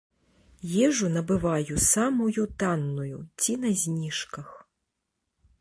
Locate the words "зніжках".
3.83-4.49